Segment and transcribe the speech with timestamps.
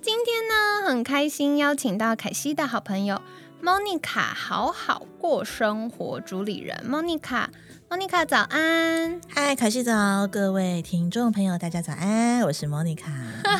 [0.00, 3.20] 今天呢，很开心邀请到凯西的好朋友
[3.62, 6.84] Monica，好好过生活主理人。
[6.88, 7.46] Monica。
[7.90, 13.06] Monica 早安，嗨，凯西早，各位听众朋友，大家早安，我是 Monica，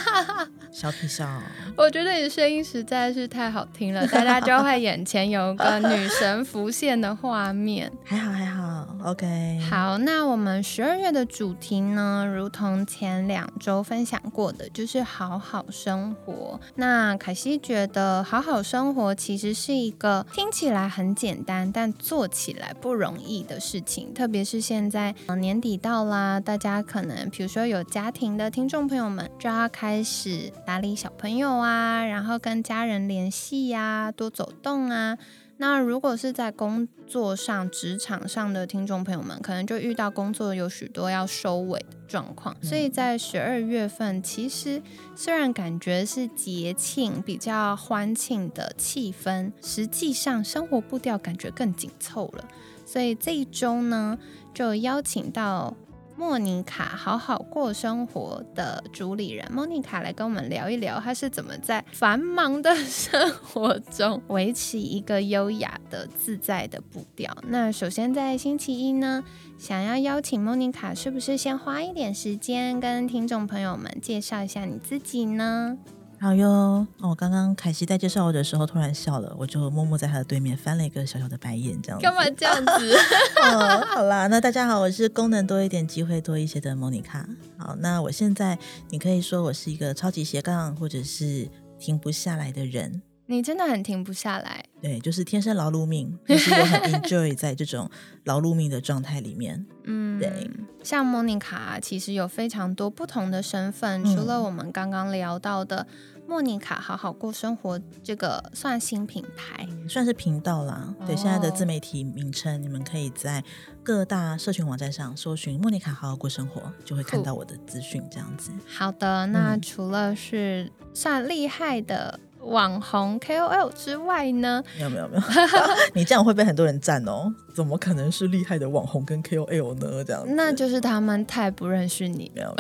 [0.71, 1.27] 小皮笑，
[1.75, 7.91] 我觉得你的声音实在是太好听了，大家就会眼前有个女神浮现的画面。
[8.05, 9.61] 还好还好，OK。
[9.71, 16.61] 好，那我们十二月的主题呢，如同前两周分享过的，就是好好生活。
[16.77, 24.13] 那凯西觉得好好生活其实是一个听起来很简单，但做起来不容易的事情。
[24.15, 35.19] 特别是现在年底到啦，大家可能比如说有家庭的听众朋友们，就要开始打理小朋友啊，然后跟家人联系呀，多走动啊。
[35.61, 42.57] 那如果是在工作上、职场上的听众朋友们，可能就遇到工作有许多要收尾的状况。
[42.63, 44.81] 所以在十二月份，其实
[45.17, 52.45] 虽然感觉是节庆比较欢庆的气氛，实际上生活步调感觉更紧凑了。
[52.87, 54.17] 所以这一周呢，
[54.55, 55.77] 就邀请到
[56.19, 67.33] 莫妮卡好好过生活的主理人莫妮卡来跟我们聊一聊，她是怎么在繁忙的生活中维持一个优雅的自在的步调。
[67.47, 69.23] 那首先在星期一呢，
[69.59, 75.79] 想要邀请莫妮卡，是不是先花一点时间跟听众朋友们介绍一下你自己呢？
[76.21, 82.01] 好哟，我刚刚凯西在介绍我的时候突然笑了，我就默默在他的对面翻了一个小小的白眼，这样。
[82.01, 82.97] 干嘛这样子？
[83.95, 87.29] 好啦，那大家好，我是功能多一点、机会多一些的莫妮卡。
[87.57, 88.59] 好，那我现在
[88.91, 91.49] 你可以说我是一个超级斜杠，或者是
[91.79, 93.01] 停不下来的人。
[93.31, 94.65] 你真的很停不下来。
[94.81, 97.91] 对，就是天生劳碌命，就是我很 enjoy 在这种
[98.25, 99.67] 劳碌命的状态里面。
[99.85, 100.51] 嗯，对。
[100.83, 105.87] 像莫妮卡其实有非常多不同的身份，除了我们刚刚聊到的
[106.29, 110.95] 莫妮卡好好过生活这个算新品牌，算是频道啦。
[111.07, 113.43] 对，现在的自媒体名称，你们可以在
[113.83, 118.05] 各大社群网站上搜寻“莫妮卡好好过生活”，就会看到我的资讯。
[118.11, 118.53] 这样子。
[118.69, 122.21] 好的，那除了是算厉害的。
[122.41, 124.63] 网红 KOL 之外呢？
[124.77, 125.23] 没有没有没有，
[125.95, 127.33] 你这样会被很多人赞哦。
[127.55, 130.05] 怎么可能是厉害的网红跟 KOL 呢？
[130.05, 132.31] 这样，那就是他们太不认识你。
[132.35, 132.55] 没有。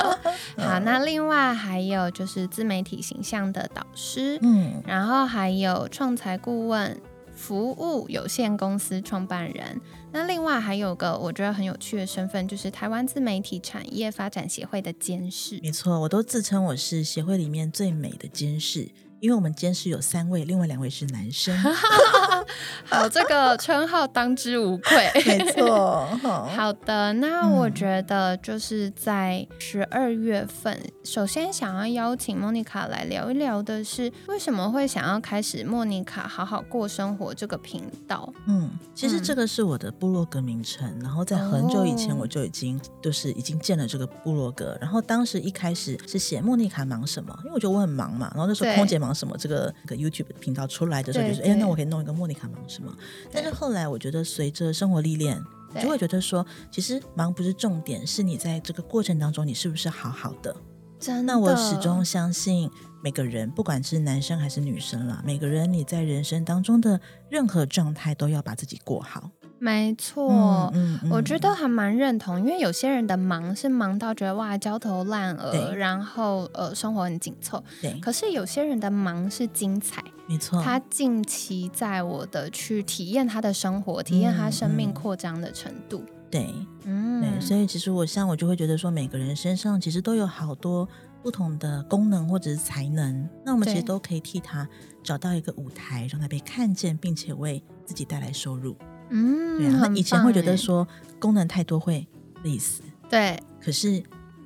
[0.56, 6.98] 好，那另外还有就是自媒体形象的导师，嗯，然后还有创财顾问
[7.34, 9.80] 服务有限公司创办人。
[10.10, 15.60] 那另外还有个我觉得很有趣的身份，就是台湾自媒体产业发展协会的监事。
[15.62, 18.88] 没错，我都自称我是协会里面最美的监事。
[19.20, 21.56] 因为我们监视有三位，另外两位是男生。
[22.84, 25.10] 好，这个称号当之无愧。
[25.26, 26.06] 没错。
[26.56, 38.32] 好的，那我觉得就是在十二月份，首先想要邀请莫妮卡来聊一聊的是，为什么会想要开始莫妮卡好好过生活这个频道？
[38.46, 49.08] 嗯，其实这个是我的部落格名称，然后在很久以前我就已经就是已经建了这个部落格，然后当时一开始是写莫妮卡忙什么，因为我觉得我很忙嘛，然后那时候空姐忙。
[49.08, 49.34] 忙什么？
[49.38, 52.94] 这个个 YouTube 频道出来的时候，就是哎，那我可以弄一个莫妮卡忙什么？
[53.32, 55.42] 但是后来我觉得，随着生活历练，
[55.82, 60.54] 就会觉得说，其实忙不是重点，是你在这个过程当中，你是不是好好的？
[61.00, 61.32] 真的。
[61.32, 62.70] 那我始终相信，
[63.02, 69.30] 每个人不管是男生还是女生啦，每个人你在人生当中的任何状态，都要把自己过好。
[69.60, 77.62] 没错，嗯我觉得还蛮认同，因为有些人的忙是忙到觉得哇焦头烂额，然后呃生活很紧凑。
[77.82, 80.62] 对，可是有些人的忙是精彩，没错。
[80.62, 86.04] 他近期在我的去体验他的生活，体验他生命扩张的程度。
[86.30, 86.54] 对，
[86.84, 87.40] 嗯，对。
[87.40, 90.86] 所以其实我像我就会觉得说，每个人身上其实都有好多
[91.22, 94.68] 不同的功能或者是才能，那我们其实都可以替他
[95.02, 98.76] 找到一个舞台，让他被看见，并且为自己带来收入。
[99.08, 100.86] 嗯，对啊，以前会觉得说
[101.18, 102.06] 功能太多会
[102.44, 104.02] 累死，对，可是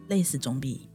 [0.07, 0.89] 累死总比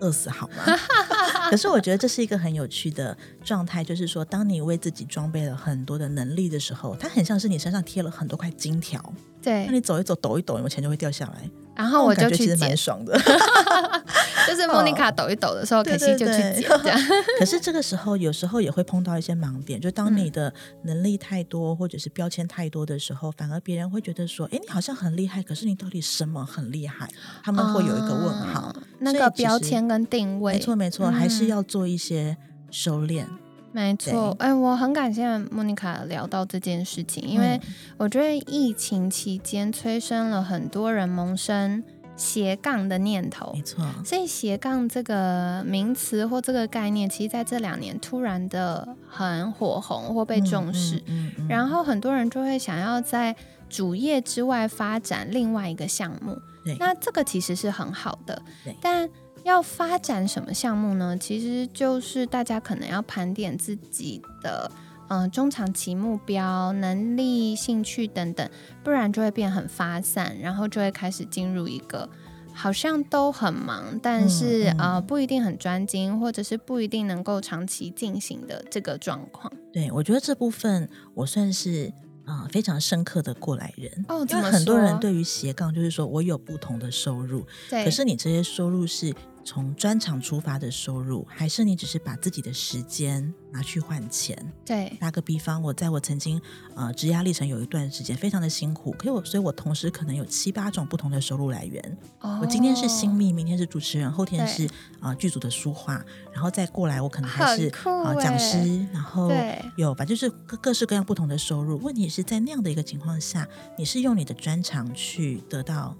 [0.00, 0.56] 饿死好吗？
[1.50, 9.02] 可是我觉得这是一个很有趣的状态，就是说，当你为自己装备了很多的能力的时候，它很像是你身上贴了很多块金条，
[9.42, 11.50] 对，那你走一走，抖一抖，有钱就会掉下来。
[11.74, 13.18] 然后我就其实蛮爽的。
[14.50, 16.62] 就是莫妮卡抖一抖的时候，凯西就去捡。
[16.62, 16.98] 这样。
[17.38, 20.52] 可是这个时候，有时候也会碰到一些盲点，就当你的
[20.82, 27.08] 能力太多或者是标签太多的时候，反而别人会觉得说：“哎，你好像很厉害，可是你到底什么很厉害？”
[27.44, 28.74] 他们会有一个问号。
[28.98, 32.36] 那个标签跟定位，没错没错，还是要做一些
[32.70, 33.24] 收敛。
[33.72, 37.60] 没错，哎，我很感谢莫妮卡聊到这件事情，因为
[37.96, 41.82] 我觉得疫情期间催生了很多人萌生
[42.20, 43.50] 斜杠的念头。
[43.54, 51.02] 没错，所以斜杠这个名词或这个概念，其实在这两年突然的很火红或被重视，
[51.48, 53.34] 然后很多人就会想要在
[53.68, 56.38] 主业之外发展另外一个项目。
[56.78, 58.40] 那这个其实是很好的，
[58.80, 59.08] 但。
[59.42, 61.16] 要发展什么项目呢？
[61.16, 64.70] 其实就是大家可能要盘点自己的
[65.10, 68.48] 嗯中长期目标、能力、兴趣等等，
[68.84, 72.08] 不然就会变很发散，然后就会开始进入一个
[72.54, 79.52] 好像都很忙，但是呃不一定很专精，或者是不一定能够长期进行的这个状况。
[79.72, 81.92] 对，我觉得这部分我算是
[82.24, 89.12] 啊非常深刻的过来人哦，因为很多人对于斜杠就是说我有不同的收入，对，可是你这些收入是。
[89.44, 94.36] 从专场出发的收入，还是你只是把自己的时间拿去换钱？
[94.64, 96.40] 对，打个比方，我在我曾经
[96.74, 101.98] 呃职涯历程有一段时间非常的辛苦，可是我所以我同时可能有七八种不同的收入来源。
[102.20, 104.68] 哦，我今天是新密，明天是主持人，后天是
[105.00, 109.30] 啊剧组的书画，然后再过来我可能还是啊讲师，然后
[109.76, 111.78] 有反正就是各各式各样不同的收入。
[111.78, 113.48] 问题是在那样的一个情况下，
[113.78, 115.96] 你是用你的专长去得到。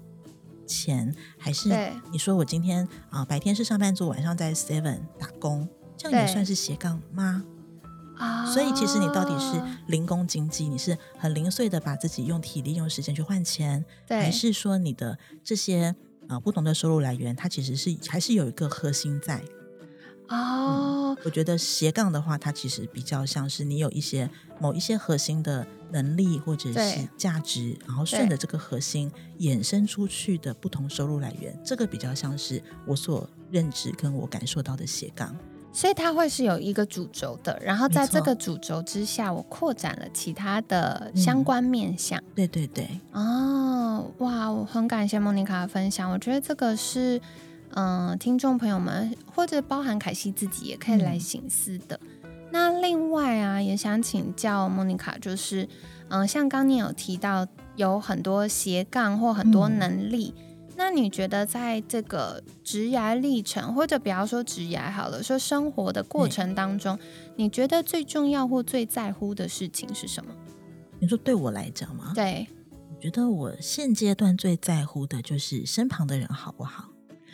[0.71, 1.69] 钱还是
[2.11, 7.43] 你说我今天啊白天是上班族，晚上在 Seven 打工，这样也算是斜杠吗？
[8.17, 15.95] 啊，所以其实你到底是零工经济，你是很零碎的把自己用体力用时间去换钱，还是说你的这些
[16.29, 19.41] 啊不同的收入来源，它其实是还是有一个核心在？
[20.29, 20.80] 哦，
[21.23, 24.29] 我觉得斜杠的话，它其实比较像是你有一些
[24.59, 35.35] 某一些核心的能力或者是价值，然后顺着这个核心衍生出去的不同收入来源，这个比较像是我所认知跟我感受到的斜杠。
[35.73, 42.21] 所以它会是有一个主轴的，然后在这个主轴之下，我扩展了其他的相关面向。
[42.35, 42.89] 对对对。
[43.13, 47.21] 哦，哇，我很感谢莫妮卡的分享，我觉得这个是。
[47.73, 51.99] 嗯，听众朋友们，或者包含凯西自己也可以来醒思的。
[52.51, 55.67] 那另外啊，也想请教莫妮卡，就是，
[56.09, 57.47] 嗯，像刚你有提到
[57.77, 60.33] 有很多斜杠或很多能力，
[60.75, 66.99] 那你觉得在这个职涯历程，或者不要说职涯好了，说生活的过程当中，
[67.37, 70.35] 你觉得最重要或最在乎的事情是什么？
[70.99, 72.11] 你说对我来讲吗？
[72.13, 72.45] 对，
[72.89, 76.89] 我觉得我现阶段最在乎的就是身旁的人好不好。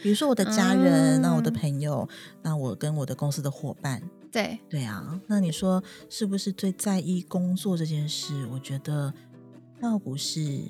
[0.08, 2.08] 比如说我的家人，那我的朋友，
[2.42, 4.02] 那我跟我的公司的伙伴，
[4.32, 8.48] 对对啊，那你说是不是最在意工作这件事？
[8.50, 9.14] 我觉得
[9.82, 10.62] 倒不是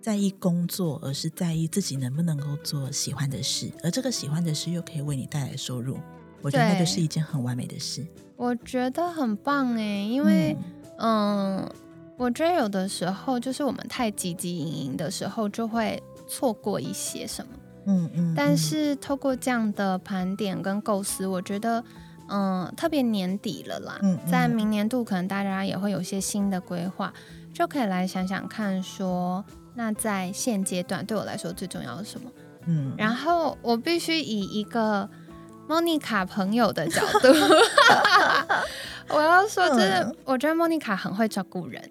[0.00, 5.96] 在意工作，而是在意自己能不能够做喜欢的事，而这个喜欢的事又可以为你带来收入，
[6.42, 8.04] 我觉得那就是一件很完美的事。
[8.34, 10.56] 我觉得很棒哎，因为
[10.98, 11.64] 嗯，
[12.16, 17.52] 我觉得有的时候就是我们太汲汲营营的时候，就会错过一些什么。
[17.86, 21.82] 嗯嗯，但是透过这样的盘点跟构思，我觉得，
[22.28, 23.98] 嗯，特别年底了啦，
[24.30, 27.12] 在明年度可能大家也会有一些新的规划，
[27.52, 29.44] 就可以来想想看，说
[29.74, 32.30] 那在现阶段对我来说最重要是什么？
[32.66, 35.08] 嗯，然后我必须以一个
[35.66, 37.28] 莫妮卡朋友的角度，
[39.08, 41.82] 我要说，真的我觉得莫妮卡很会照顾人。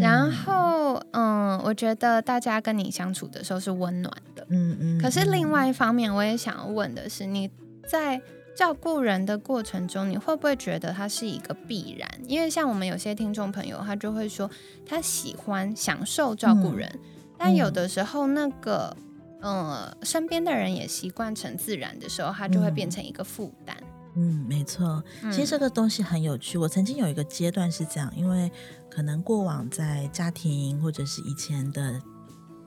[0.00, 5.02] 然后，嗯，我觉得大家跟你相处的时候是温暖的，嗯嗯。
[5.02, 7.50] 可是另外一方面，我也想要问的是，你
[7.88, 8.20] 在
[8.56, 12.08] 照顾人的过程中，你会不会觉得它是一个必然？
[12.26, 14.48] 因为像我们有些听众朋友，他就会说
[14.86, 16.88] 他喜欢享受照顾人，
[17.36, 18.96] 但有的时候那个，
[19.42, 23.76] 嗯，身边的人也习惯成自然的时候，他就会变成一个负担。
[24.16, 25.02] 嗯，没错。
[25.32, 26.56] 其实这个东西很有趣。
[26.56, 28.50] 我曾经有一个阶段是这样，因为
[28.88, 32.00] 可能过往在家庭或者是以前的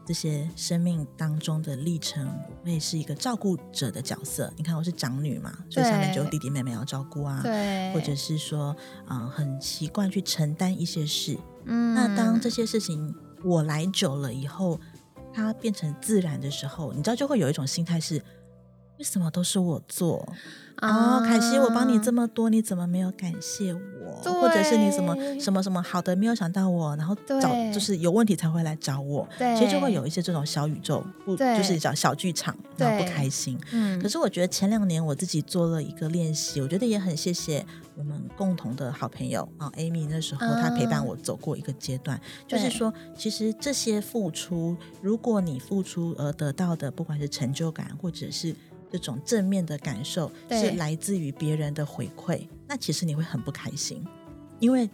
[0.06, 2.28] 这些生命当中的历程，
[2.66, 4.52] 我也是一个照顾者的角色。
[4.58, 8.76] 你看，我是长女嘛，所以下面就有弟弟妹妹要照顾啊，对，或者是说，
[9.10, 11.38] 嗯，很习惯去承担一些事。
[11.64, 14.80] 嗯，那当这些事情我来久了以后，
[15.34, 18.22] 它变成自然的时候，你知道，就会有一种心态是。
[18.98, 20.28] 为什么都是我做？
[20.80, 24.22] 哦，凯西，我帮你这么多，你怎么没有感谢我？
[24.24, 33.60] 或者是你怎么什么什么好的没有想到我，然后找就是有问题才会来找我，其实就会有一些这种小宇宙，不就是叫小剧场，然后不开心。
[33.72, 48.56] 嗯，可是我觉得前两年我自己做了一个练习，我觉得也很谢谢我们共同的好朋友啊，Amy 那时候她陪伴我走过一个阶段，就是说其实这些付出，如果你付出而得到的，不管是成就感或者是。
[48.98, 54.04] 这种正面的感受是来自于别人的回馈，那其实你会很不开心，
[54.60, 54.90] 因为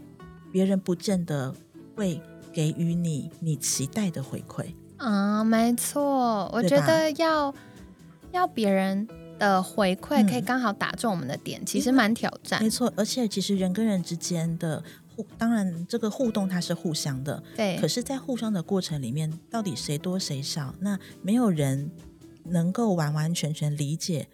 [0.51, 1.55] 别人不见得
[1.95, 4.65] 会给予你你期待的回馈
[4.97, 5.41] 啊。
[5.41, 7.55] 没错，我觉得要
[8.33, 9.07] 要别人
[9.39, 12.61] 的回馈可以刚好打中我们的点，其实蛮挑战。
[12.61, 14.83] 没错，而且其实人跟人之间的
[15.15, 17.77] 互，当然这个互动它是互相的，对。
[17.79, 20.75] 可是，在互相的过程里面，到底谁多谁少？
[20.81, 21.89] 那没有人。
[22.45, 24.27] 能够完完全全理解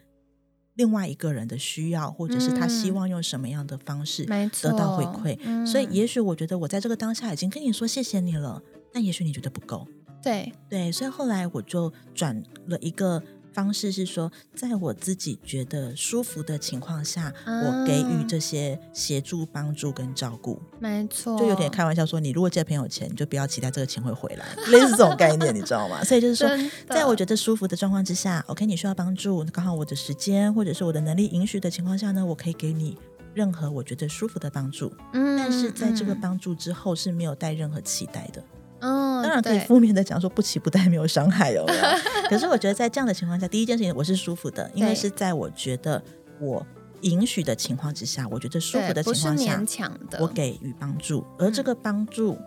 [0.76, 8.62] 另外一个人的需要，或者是他希望用什么样的方式得到回馈，所以也许我觉得我在这个当下已经跟你说谢谢你了，
[8.94, 9.88] 但也许你觉得不够。
[10.22, 13.22] 对对，所以后来我就转了一个。
[13.60, 20.58] 方式是说，在我自己觉得舒服的情况下，我给予这些协助、帮助跟照顾。
[20.80, 26.02] 没错，就有点开玩笑说，你如果借朋友钱，你就不要期待这个钱会回来，类似这种概念，你知道吗？
[26.06, 26.50] 所以就是说，
[26.90, 32.98] 在我觉得舒服的状况之下，OK，你需要帮助，刚好我的时间或者是我的能力允许的情况下呢，我可以给你
[33.34, 34.90] 任何我觉得舒服的帮助。
[35.12, 38.42] 嗯，但是在这个帮助之后是没有带任何期待的。
[38.82, 41.66] 嗯，当然可以负面的讲说不期不待没有伤害哦。
[42.30, 46.02] 可是我觉得在这样的情况下，第一件事情我是舒服的，因为是在我觉得
[46.40, 46.66] 我
[47.02, 52.38] 允许的情况之下，我觉得舒服的情况下，勉强的，我给予帮助，而这个帮助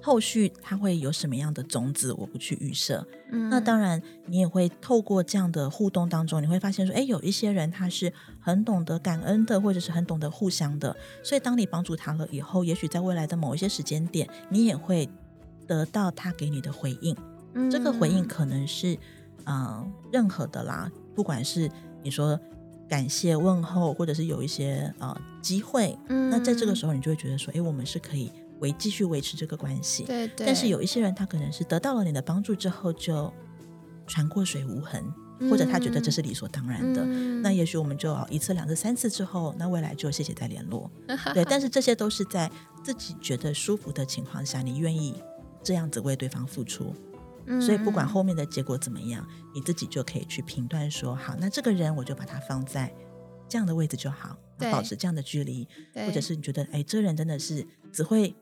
[0.00, 3.04] 后续它会有什么样的种子，我不去预设。
[3.50, 15.08] 那当然，你也会透过这样的互动当中，你会发现说，哎，有一些人他是很懂得感恩的，或者是很懂得互相的，所以当你帮助他了以后，也许在未来的某一些时间点，你也会。
[15.66, 17.16] 得到他给你的回应，
[17.70, 18.96] 这个回应可能是，
[19.46, 21.70] 嗯，任何的啦，不管是
[22.02, 22.38] 你说
[22.88, 28.30] 感谢问候，或者是有一些呃机会，那在这个时候你就会觉得说，哎，我们是可以
[28.60, 30.04] 维继续维持这个关系。
[30.04, 30.46] 对对。
[30.46, 33.32] 但是有一些人他可能是得到了你的帮助之后就
[34.06, 35.02] 船过水无痕，
[35.50, 37.04] 或者他觉得这是理所当然的，
[37.40, 40.90] 那也许我们就一次两次三次之后，那未来就谢谢再联络。
[41.32, 42.50] 对，但是这些都是在
[42.82, 45.14] 自己觉得舒服的情况下，你愿意。
[45.66, 46.94] 这样子为对方付出，
[47.60, 52.94] 所以不管后面的结果怎么样，你自己就可以去评断说：好，那这个人我就把他放在
[53.48, 54.36] 这样的位置就好，
[54.72, 58.34] 保持这样的距离，或者是你觉得哎，这人真的是只会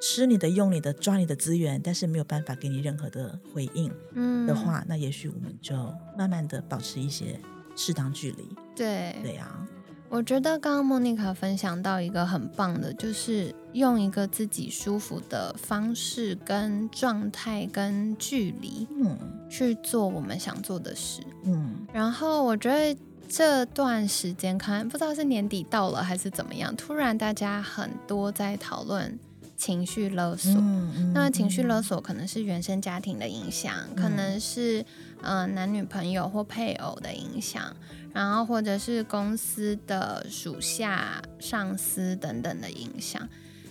[0.00, 5.74] 吃你的、用你的、抓你的资源，但是没有办法给你任何的回应嗯的话，那也许我们就
[6.16, 7.38] 慢慢的保持一些
[7.76, 8.48] 适当距离。
[8.74, 9.66] 对，对呀。
[10.08, 19.18] 我觉得刚刚莫妮卡分享到一个很棒的，就是用一个自己舒服的方式、跟状态、跟距离，嗯，
[19.50, 21.86] 去做我们想做的事，嗯。
[21.92, 22.98] 然后我觉得
[23.28, 29.18] 这段时间，可能不知道是年底到了还是怎么样，突然大家很多在讨论
[29.56, 30.52] 情绪勒索。
[30.52, 34.84] 嗯那情绪勒索可能是原生家庭的影响，可能是
[35.22, 37.74] 嗯男女朋友或配偶的影响。
[38.16, 43.28] 然后或者是公司的属下、上司等等的影响，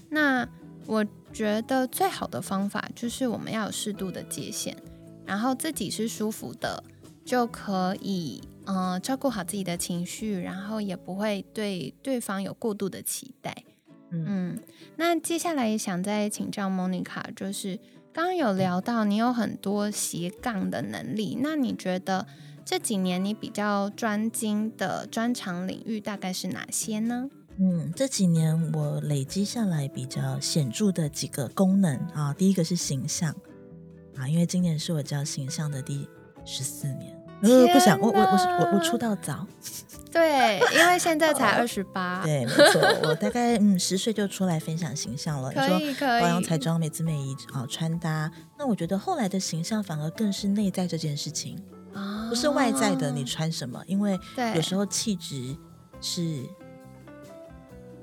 [0.10, 0.48] 那
[0.86, 4.78] 我觉得最好的方法就是我们要有适度的界限，
[5.26, 6.84] 然后自己是舒服的，
[7.26, 13.64] 就可以嗯照顾好自己的情绪，然后也不会对对方有过度的期待。
[14.12, 14.60] 嗯，
[14.98, 17.80] 那接下来也想再请教 Monica，就是
[18.14, 22.28] 刚刚有聊到你有很多斜杠的能力，那你觉得？
[22.66, 27.30] 这几年你比较专精的专长领域大概是哪些呢？
[27.60, 33.34] 嗯，这几年我累积下来比较显著的几个功能啊，第一个是形象
[34.18, 36.10] 啊，因为今年是我教形象的第
[36.44, 37.16] 十四年。
[37.42, 39.46] 呃，不想我我我是我我出道早，
[40.12, 42.24] 对，因为现在才 二十八。
[42.24, 45.52] 对，没错，我大概嗯十岁就出来分享形象了。
[45.52, 48.32] 可以可以，保养彩妆、美姿美仪啊，穿搭。
[48.58, 51.62] 那我觉得后来的形象反而更是内在这件事情。
[52.30, 53.82] 不是外在的，你穿什么？
[53.88, 54.20] 因为
[54.56, 55.56] 有时候气质
[56.02, 56.22] 是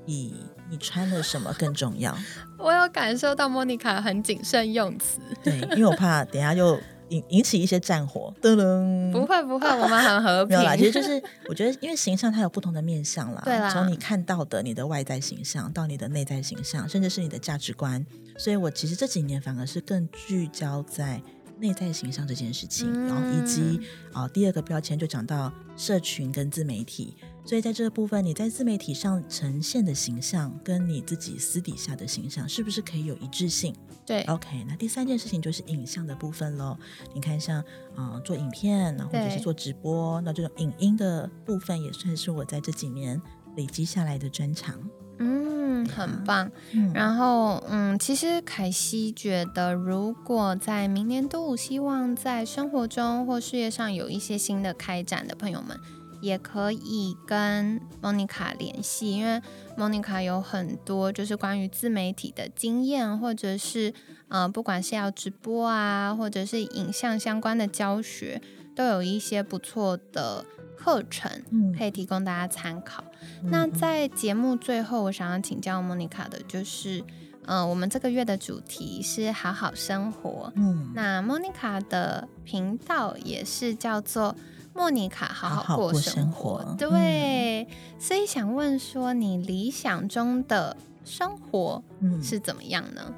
[0.05, 0.33] 比
[0.69, 2.17] 你穿了什么更重要。
[2.57, 8.33] 我有感受到莫妮卡很谨慎用词，对，因为我怕等下又引引起一些战火。
[8.41, 10.57] 噔噔，不会不会，我们很和平。
[10.57, 18.03] 没有啦，其实就是我觉得，因为形象它有不同的面相啦，对啦，从你看到的你的外在形象到你的内在形象，甚至是你的价值观，
[18.37, 21.21] 所以我其实这几年反而是更聚焦在。
[21.63, 23.79] 内在形象这件事情，然后以及
[24.11, 27.15] 啊，第二个标签就讲到社群跟自媒体。
[27.45, 33.73] 所以在这个部分，你在自媒体上呈现的形象，跟你自己私底下的形象，是不是可以有一致性？
[34.05, 34.65] 对，OK。
[34.67, 36.77] 那第三件事情就是影像的部分喽。
[37.13, 37.63] 你看，像
[37.95, 43.21] 啊做影片，然后或者是做直播，那这种影音的部分，也算是我在这几年
[43.55, 44.77] 累积下来的专长。
[45.19, 46.51] 嗯，很棒。
[46.93, 55.79] 然后，嗯，其实凯西觉得，如果在明年度希望在生活中或事业上有一些新的开展的朋友们。
[56.21, 59.41] 也可以跟莫妮卡联系，因为
[59.75, 63.93] 莫妮卡有很多就是关于自媒体的经验，或者是
[64.29, 68.41] 呃，不管是要直播啊，或者是影像相关的教学，
[68.73, 70.45] 都有一些不错的
[70.83, 71.31] 课程
[71.77, 73.03] 可以提供大家参考。
[73.43, 77.03] 那在节目最后，我想要请教莫妮卡的就是，
[77.45, 80.51] 嗯，我们这个月的主题是好好生活。
[80.55, 84.35] 嗯，那莫妮卡的频道也是叫做。
[84.75, 86.75] 莫妮卡，好好过生活。
[86.79, 87.67] 对，
[87.99, 90.75] 所以想问说，你理想中的
[91.05, 91.83] 生活
[92.23, 93.13] 是怎么样呢？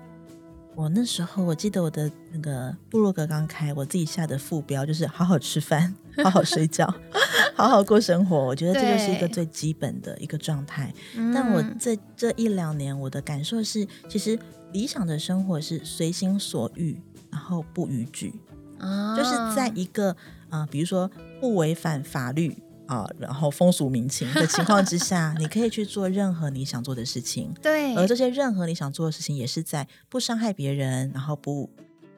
[0.76, 6.86] 我那时候，我记得我的那个部落格刚开，我自己下的副标就是“好好吃饭，好好睡觉，
[7.56, 8.38] 好好过生活”。
[8.46, 10.94] 我觉得这就是一个最基本的一个状态。
[11.34, 14.38] 但我这这一两年，我的感受是，其实
[14.74, 17.00] 理想的生活是随心所欲，
[17.32, 18.34] 然后不逾矩，
[19.16, 20.16] 就是在一个
[20.50, 21.10] 啊，比如说。
[21.42, 27.54] 不违反法律啊，然后风俗民情的情况之下，你可以去做任何你想做的事情。
[27.62, 31.70] 对，而这些任何你想做的事情，也是在不伤害别人，然后不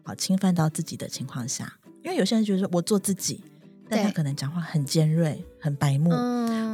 [0.04, 1.74] 啊侵犯到自己的情况下。
[2.04, 3.44] 因为有些人觉得我做自己，
[3.90, 6.12] 但他可能讲话很尖锐、很白目，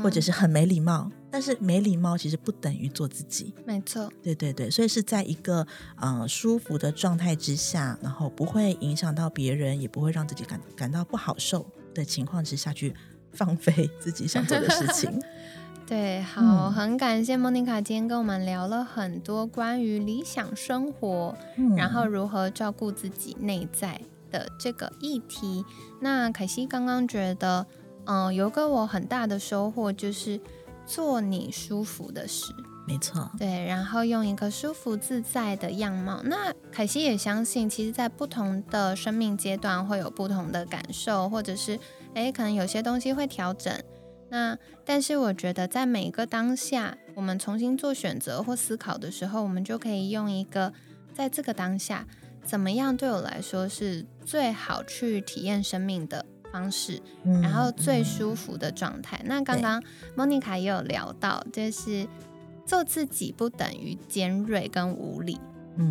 [0.01, 1.11] 或者是很没礼貌。
[1.29, 3.53] 但是没礼貌其实不等于做自己。
[3.65, 5.65] 没错，对对对，所以是在一个
[5.97, 11.65] 呃舒服的状态之下，然后不会影响到别人，也不会让自己感感到不好受。
[11.93, 12.91] 的情况之下去
[13.33, 15.21] 放飞自己想做的事情，
[15.85, 21.35] 对，好，很感谢莫妮卡今天跟我们聊了很多关于理想生活，
[21.75, 23.99] 然后如何照顾自己内在
[24.31, 25.65] 的这个议题。
[25.99, 27.65] 那凯西刚刚觉得，
[28.05, 30.39] 嗯，有个我很大的收获就是
[30.85, 32.53] 做你舒服的事。
[32.85, 36.21] 没错，对，然后用一个舒服自在的样貌。
[36.25, 41.79] 那凯西也相信，其实，在不同的生命阶段会有不同的感受，或者是，
[42.15, 43.73] 诶，可能有些东西会调整。
[44.29, 50.73] 那但是我觉得，在每一个当下，我们重新做选择或思考的时候，我们就可以用一个，
[51.13, 52.07] 在这个当下，
[52.43, 57.01] 怎么样对我来说是最好去体验生命的方式，
[57.41, 59.21] 然后最舒服的状态。
[59.25, 59.83] 那刚刚
[60.15, 62.07] 莫妮卡也有聊到，就是。
[62.65, 65.37] 做自己不等于尖锐跟无理，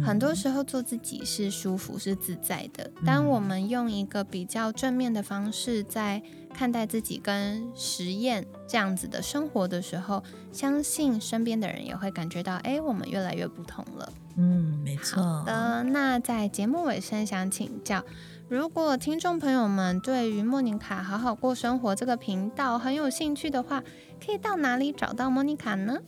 [0.05, 2.91] 很多时候做自己是舒服是自在的。
[3.05, 6.23] 当我们用一个比较正面的方式在
[6.55, 14.13] 看待自己跟实验这样子的生活的时候，相信身边的人也会感觉到，哎，我们越来越不同了。
[14.37, 15.23] 嗯，没错。
[15.23, 18.05] 好的，那在节目尾声想请教，
[18.49, 23.83] 如果听众朋友们对于莫妮卡好好过生活这个频道很有兴趣的话，
[24.25, 25.99] 可以到哪里找到莫妮卡呢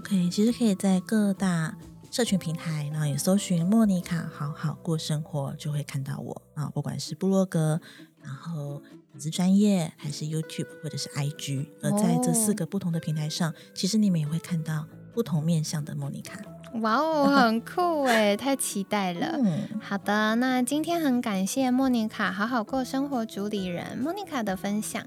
[0.00, 1.76] ？？OK，，其实可以在各大
[2.12, 6.66] 社群平台，然后也搜寻莫妮卡好好过生活，就会看到我啊。
[6.66, 7.80] 不管是部落格，
[8.22, 16.38] 然后粉丝专业，还是 YouTube 或者是 IG，而在这四个不同的平台上，其实你们也会看到不同面向的莫妮卡。
[16.82, 19.38] 哇哦，很酷哎，太期待了。
[19.42, 25.02] 嗯，好的，那今天很感谢莫妮卡好好过生活主理人莫妮卡的分享。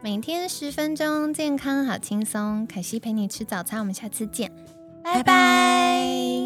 [0.00, 2.64] 每天十分钟，健康好轻松。
[2.64, 4.52] 凯西陪你吃早餐，我们下次见，
[5.02, 6.43] 拜拜。